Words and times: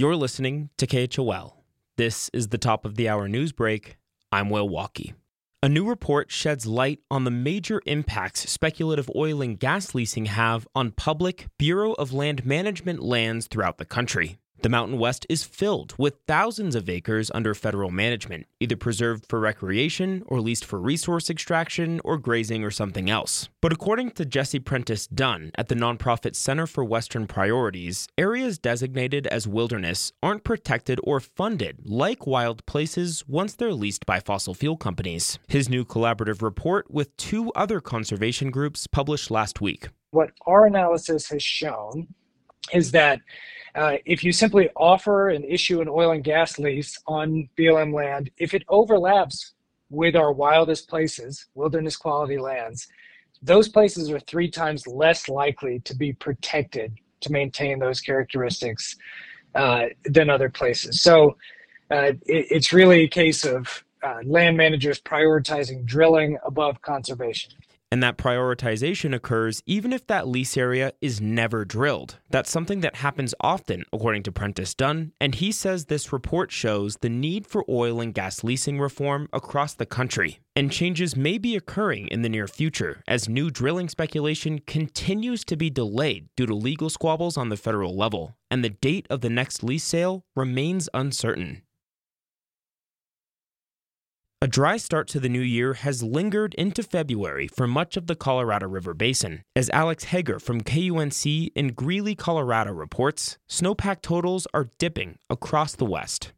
You're 0.00 0.16
listening 0.16 0.70
to 0.78 0.86
KHOL. 0.86 1.56
This 1.98 2.30
is 2.32 2.48
the 2.48 2.56
top 2.56 2.86
of 2.86 2.94
the 2.94 3.06
hour 3.06 3.28
news 3.28 3.52
break. 3.52 3.98
I'm 4.32 4.48
Will 4.48 4.66
Walkey. 4.66 5.12
A 5.62 5.68
new 5.68 5.86
report 5.86 6.32
sheds 6.32 6.64
light 6.64 7.00
on 7.10 7.24
the 7.24 7.30
major 7.30 7.82
impacts 7.84 8.48
speculative 8.50 9.10
oil 9.14 9.42
and 9.42 9.60
gas 9.60 9.94
leasing 9.94 10.24
have 10.24 10.66
on 10.74 10.92
public 10.92 11.48
Bureau 11.58 11.92
of 11.92 12.14
Land 12.14 12.46
Management 12.46 13.02
lands 13.02 13.46
throughout 13.46 13.76
the 13.76 13.84
country. 13.84 14.38
The 14.62 14.68
Mountain 14.68 14.98
West 14.98 15.24
is 15.30 15.42
filled 15.42 15.94
with 15.96 16.18
thousands 16.26 16.74
of 16.74 16.90
acres 16.90 17.30
under 17.34 17.54
federal 17.54 17.90
management, 17.90 18.46
either 18.60 18.76
preserved 18.76 19.24
for 19.26 19.40
recreation 19.40 20.22
or 20.26 20.38
leased 20.38 20.66
for 20.66 20.78
resource 20.78 21.30
extraction 21.30 21.98
or 22.04 22.18
grazing 22.18 22.62
or 22.62 22.70
something 22.70 23.08
else. 23.08 23.48
But 23.62 23.72
according 23.72 24.10
to 24.12 24.26
Jesse 24.26 24.58
Prentice 24.58 25.06
Dunn 25.06 25.50
at 25.54 25.68
the 25.68 25.74
nonprofit 25.74 26.36
Center 26.36 26.66
for 26.66 26.84
Western 26.84 27.26
Priorities, 27.26 28.06
areas 28.18 28.58
designated 28.58 29.26
as 29.28 29.48
wilderness 29.48 30.12
aren't 30.22 30.44
protected 30.44 31.00
or 31.04 31.20
funded 31.20 31.78
like 31.86 32.26
wild 32.26 32.66
places 32.66 33.24
once 33.26 33.54
they're 33.54 33.72
leased 33.72 34.04
by 34.04 34.20
fossil 34.20 34.52
fuel 34.52 34.76
companies. 34.76 35.38
His 35.48 35.70
new 35.70 35.86
collaborative 35.86 36.42
report 36.42 36.90
with 36.90 37.16
two 37.16 37.50
other 37.52 37.80
conservation 37.80 38.50
groups 38.50 38.86
published 38.86 39.30
last 39.30 39.62
week. 39.62 39.88
What 40.10 40.32
our 40.46 40.66
analysis 40.66 41.30
has 41.30 41.42
shown 41.42 42.08
is 42.72 42.90
that 42.92 43.20
uh, 43.74 43.96
if 44.04 44.24
you 44.24 44.32
simply 44.32 44.68
offer 44.76 45.28
and 45.28 45.44
issue 45.44 45.80
an 45.80 45.88
oil 45.88 46.12
and 46.12 46.24
gas 46.24 46.58
lease 46.58 46.98
on 47.06 47.48
BLM 47.56 47.94
land, 47.94 48.30
if 48.38 48.52
it 48.54 48.64
overlaps 48.68 49.52
with 49.90 50.16
our 50.16 50.32
wildest 50.32 50.88
places, 50.88 51.46
wilderness 51.54 51.96
quality 51.96 52.38
lands, 52.38 52.88
those 53.42 53.68
places 53.68 54.10
are 54.10 54.20
three 54.20 54.50
times 54.50 54.86
less 54.86 55.28
likely 55.28 55.80
to 55.80 55.94
be 55.94 56.12
protected 56.12 56.92
to 57.20 57.32
maintain 57.32 57.78
those 57.78 58.00
characteristics 58.00 58.96
uh, 59.54 59.86
than 60.04 60.30
other 60.30 60.48
places. 60.48 61.00
So 61.00 61.36
uh, 61.90 62.12
it, 62.12 62.20
it's 62.26 62.72
really 62.72 63.02
a 63.02 63.08
case 63.08 63.44
of 63.44 63.84
uh, 64.02 64.18
land 64.24 64.56
managers 64.56 65.00
prioritizing 65.00 65.84
drilling 65.84 66.38
above 66.44 66.80
conservation. 66.82 67.52
And 67.92 68.02
that 68.02 68.16
prioritization 68.16 69.14
occurs 69.14 69.62
even 69.66 69.92
if 69.92 70.06
that 70.06 70.28
lease 70.28 70.56
area 70.56 70.92
is 71.00 71.20
never 71.20 71.64
drilled. 71.64 72.18
That's 72.30 72.50
something 72.50 72.80
that 72.80 72.96
happens 72.96 73.34
often, 73.40 73.84
according 73.92 74.22
to 74.24 74.32
Prentice 74.32 74.74
Dunn, 74.74 75.12
and 75.20 75.34
he 75.34 75.50
says 75.50 75.86
this 75.86 76.12
report 76.12 76.52
shows 76.52 76.96
the 77.00 77.08
need 77.08 77.46
for 77.46 77.64
oil 77.68 78.00
and 78.00 78.14
gas 78.14 78.44
leasing 78.44 78.78
reform 78.78 79.28
across 79.32 79.74
the 79.74 79.86
country. 79.86 80.38
And 80.54 80.70
changes 80.70 81.16
may 81.16 81.38
be 81.38 81.56
occurring 81.56 82.08
in 82.08 82.22
the 82.22 82.28
near 82.28 82.46
future 82.46 83.02
as 83.08 83.28
new 83.28 83.50
drilling 83.50 83.88
speculation 83.88 84.60
continues 84.66 85.44
to 85.46 85.56
be 85.56 85.70
delayed 85.70 86.28
due 86.36 86.46
to 86.46 86.54
legal 86.54 86.90
squabbles 86.90 87.36
on 87.36 87.48
the 87.48 87.56
federal 87.56 87.96
level, 87.96 88.36
and 88.50 88.62
the 88.62 88.70
date 88.70 89.06
of 89.10 89.20
the 89.20 89.30
next 89.30 89.62
lease 89.64 89.84
sale 89.84 90.24
remains 90.36 90.88
uncertain. 90.94 91.62
A 94.42 94.48
dry 94.48 94.78
start 94.78 95.06
to 95.08 95.20
the 95.20 95.28
new 95.28 95.42
year 95.42 95.74
has 95.74 96.02
lingered 96.02 96.54
into 96.54 96.82
February 96.82 97.46
for 97.46 97.66
much 97.66 97.98
of 97.98 98.06
the 98.06 98.16
Colorado 98.16 98.66
River 98.66 98.94
Basin. 98.94 99.44
As 99.54 99.68
Alex 99.68 100.04
Hager 100.04 100.38
from 100.38 100.62
KUNC 100.62 101.52
in 101.54 101.74
Greeley, 101.74 102.14
Colorado 102.14 102.72
reports, 102.72 103.36
snowpack 103.46 104.00
totals 104.00 104.46
are 104.54 104.70
dipping 104.78 105.18
across 105.28 105.74
the 105.74 105.84
West. 105.84 106.32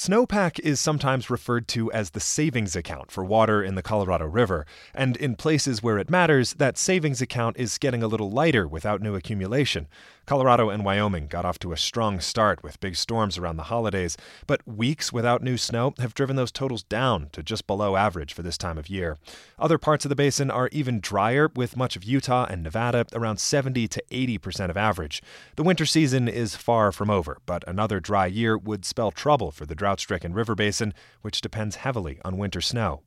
Snowpack 0.00 0.58
is 0.60 0.80
sometimes 0.80 1.28
referred 1.28 1.68
to 1.68 1.92
as 1.92 2.12
the 2.12 2.20
savings 2.20 2.74
account 2.74 3.10
for 3.10 3.22
water 3.22 3.62
in 3.62 3.74
the 3.74 3.82
Colorado 3.82 4.24
River, 4.24 4.64
and 4.94 5.14
in 5.18 5.36
places 5.36 5.82
where 5.82 5.98
it 5.98 6.08
matters, 6.08 6.54
that 6.54 6.78
savings 6.78 7.20
account 7.20 7.58
is 7.58 7.76
getting 7.76 8.02
a 8.02 8.08
little 8.08 8.30
lighter 8.30 8.66
without 8.66 9.02
new 9.02 9.14
accumulation. 9.14 9.88
Colorado 10.24 10.70
and 10.70 10.86
Wyoming 10.86 11.26
got 11.26 11.44
off 11.44 11.58
to 11.58 11.72
a 11.72 11.76
strong 11.76 12.18
start 12.18 12.62
with 12.62 12.80
big 12.80 12.96
storms 12.96 13.36
around 13.36 13.56
the 13.56 13.64
holidays, 13.64 14.16
but 14.46 14.66
weeks 14.66 15.12
without 15.12 15.42
new 15.42 15.58
snow 15.58 15.92
have 15.98 16.14
driven 16.14 16.36
those 16.36 16.52
totals 16.52 16.82
down 16.84 17.28
to 17.32 17.42
just 17.42 17.66
below 17.66 17.96
average 17.96 18.32
for 18.32 18.40
this 18.40 18.56
time 18.56 18.78
of 18.78 18.88
year. 18.88 19.18
Other 19.58 19.76
parts 19.76 20.06
of 20.06 20.08
the 20.08 20.14
basin 20.14 20.50
are 20.50 20.70
even 20.72 21.00
drier, 21.00 21.50
with 21.54 21.76
much 21.76 21.94
of 21.94 22.04
Utah 22.04 22.46
and 22.48 22.62
Nevada 22.62 23.04
around 23.12 23.38
70 23.38 23.86
to 23.88 24.02
80% 24.10 24.70
of 24.70 24.78
average. 24.78 25.22
The 25.56 25.62
winter 25.62 25.84
season 25.84 26.26
is 26.26 26.54
far 26.54 26.90
from 26.90 27.10
over, 27.10 27.38
but 27.44 27.68
another 27.68 28.00
dry 28.00 28.26
year 28.26 28.56
would 28.56 28.86
spell 28.86 29.10
trouble 29.10 29.50
for 29.50 29.66
the 29.66 29.74
drought 29.74 29.89
stricken 29.98 30.34
river 30.34 30.54
basin, 30.54 30.94
which 31.22 31.40
depends 31.40 31.76
heavily 31.76 32.20
on 32.24 32.38
winter 32.38 32.60
snow. 32.60 33.02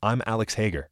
I'm 0.00 0.22
Alex 0.26 0.54
Hager. 0.54 0.90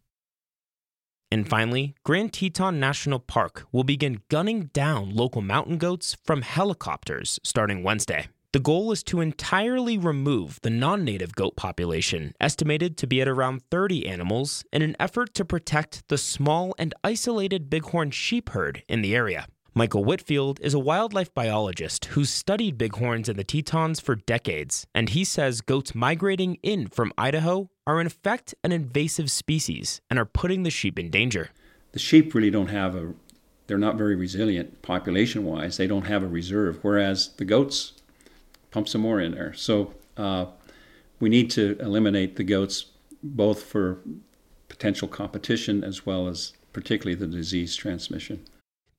And 1.31 1.49
finally, 1.49 1.95
Grand 2.05 2.33
Teton 2.33 2.81
National 2.81 3.19
Park 3.19 3.67
will 3.71 3.84
begin 3.84 4.23
gunning 4.29 4.71
down 4.73 5.15
local 5.15 5.43
mountain 5.43 5.79
goats 5.79 6.17
from 6.25 6.43
helicopters 6.43 7.39
starting 7.45 7.83
Wednesday. 7.83 8.29
The 8.53 8.61
goal 8.61 8.91
is 8.91 9.03
to 9.05 9.21
entirely 9.21 9.99
remove 9.99 10.59
the 10.62 10.71
non 10.71 11.05
native 11.05 11.34
goat 11.34 11.57
population, 11.57 12.33
estimated 12.41 12.97
to 12.97 13.07
be 13.07 13.21
at 13.21 13.28
around 13.28 13.61
30 13.71 14.07
animals, 14.07 14.65
in 14.73 14.81
an 14.83 14.97
effort 14.99 15.34
to 15.34 15.45
protect 15.45 16.09
the 16.09 16.17
small 16.17 16.75
and 16.78 16.95
isolated 17.05 17.69
bighorn 17.69 18.13
sheep 18.13 18.49
herd 18.49 18.83
in 18.89 19.03
the 19.03 19.15
area. 19.15 19.47
Michael 19.79 20.07
Whitfield 20.07 20.59
is 20.63 20.73
a 20.73 20.79
wildlife 20.79 21.35
biologist 21.35 22.07
who's 22.07 22.31
studied 22.31 22.79
bighorns 22.79 23.29
in 23.29 23.37
the 23.37 23.45
Tetons 23.45 24.01
for 24.01 24.15
decades, 24.15 24.87
and 24.95 25.11
he 25.11 25.23
says 25.23 25.61
goats 25.61 25.95
migrating 25.95 26.57
in 26.63 26.87
from 26.87 27.13
Idaho 27.19 27.69
are 27.87 28.01
in 28.01 28.07
effect 28.07 28.55
an 28.65 28.73
invasive 28.73 29.31
species 29.31 30.01
and 30.09 30.19
are 30.19 30.25
putting 30.25 30.63
the 30.63 30.71
sheep 30.71 30.99
in 30.99 31.11
danger. 31.11 31.51
The 31.93 31.99
sheep 31.99 32.35
really 32.35 32.51
don't 32.51 32.69
have 32.69 32.97
a, 32.97 33.13
they're 33.67 33.77
not 33.77 33.99
very 33.99 34.17
resilient 34.17 34.81
population 34.81 35.45
wise. 35.45 35.77
They 35.77 35.87
don't 35.87 36.07
have 36.07 36.23
a 36.23 36.27
reserve, 36.27 36.79
whereas 36.81 37.35
the 37.37 37.45
goats 37.45 37.93
pump 38.71 38.89
some 38.89 39.03
more 39.03 39.21
in 39.21 39.33
there. 39.33 39.53
So 39.53 39.93
uh, 40.17 40.47
we 41.21 41.29
need 41.29 41.51
to 41.51 41.77
eliminate 41.81 42.37
the 42.37 42.45
goats 42.45 42.87
both 43.23 43.63
for 43.65 43.99
potential 44.71 45.07
competition 45.07 45.85
as 45.85 46.07
well 46.07 46.29
as 46.29 46.55
particularly 46.73 47.15
the 47.15 47.27
disease 47.27 47.77
transmission. 47.77 48.43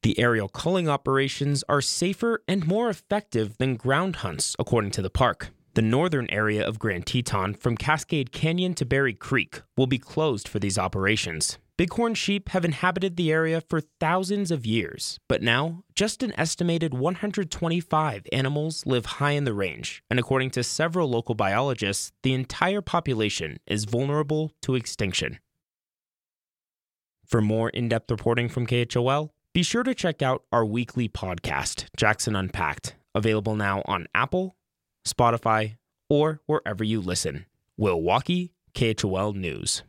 The 0.08 0.20
aerial 0.20 0.48
culling 0.48 0.88
operations 0.88 1.66
are 1.68 1.82
safer 1.82 2.42
and 2.48 2.66
more 2.66 2.90
effective 2.90 3.58
than 3.58 3.76
ground 3.76 4.16
hunts, 4.24 4.56
according 4.58 4.92
to 4.92 5.02
the 5.02 5.10
park. 5.10 5.50
The 5.74 5.82
northern 5.82 6.30
area 6.30 6.66
of 6.66 6.80
Grand 6.80 7.06
Teton, 7.06 7.56
from 7.56 7.76
Cascade 7.76 8.32
Canyon 8.32 8.74
to 8.76 8.86
Berry 8.86 9.14
Creek, 9.14 9.64
will 9.76 9.86
be 9.86 9.98
closed 9.98 10.48
for 10.48 10.60
these 10.60 10.78
operations. 10.78 11.58
Bighorn 11.76 12.14
sheep 12.14 12.48
have 12.48 12.64
inhabited 12.64 13.18
the 13.18 13.34
area 13.34 13.60
for 13.60 13.82
thousands 13.82 14.50
of 14.50 14.66
years, 14.66 15.20
but 15.28 15.42
now 15.42 15.84
just 15.94 16.24
an 16.24 16.32
estimated 16.40 16.94
125 16.94 18.28
animals 18.32 18.86
live 18.86 19.06
high 19.06 19.32
in 19.32 19.44
the 19.44 19.54
range, 19.54 20.04
and 20.10 20.20
according 20.20 20.52
to 20.52 20.64
several 20.64 21.10
local 21.10 21.36
biologists, 21.36 22.14
the 22.24 22.32
entire 22.32 22.82
population 22.82 23.58
is 23.68 23.84
vulnerable 23.84 24.54
to 24.62 24.76
extinction. 24.76 25.40
For 27.26 27.42
more 27.42 27.70
in 27.72 27.90
depth 27.90 28.10
reporting 28.10 28.48
from 28.48 28.66
KHOL, 28.66 29.32
be 29.58 29.64
sure 29.64 29.82
to 29.82 29.96
check 29.96 30.22
out 30.22 30.44
our 30.52 30.64
weekly 30.64 31.10
podcast, 31.10 31.86
Jackson 31.98 32.36
Unpacked, 32.36 32.94
available 33.16 33.56
now 33.56 33.82
on 33.86 34.06
Apple, 34.14 34.56
Spotify, 35.04 35.78
or 36.08 36.42
wherever 36.46 36.84
you 36.84 37.02
listen. 37.02 37.48
Will 37.76 38.00
Walkey, 38.00 38.52
KHOL 38.76 39.34
News. 39.34 39.82